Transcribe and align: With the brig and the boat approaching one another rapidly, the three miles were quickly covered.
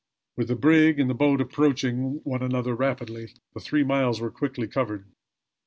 With 0.35 0.47
the 0.47 0.55
brig 0.55 0.99
and 0.99 1.07
the 1.11 1.13
boat 1.13 1.39
approaching 1.41 2.21
one 2.23 2.41
another 2.41 2.73
rapidly, 2.75 3.35
the 3.53 3.59
three 3.59 3.83
miles 3.83 4.19
were 4.19 4.31
quickly 4.31 4.67
covered. 4.67 5.11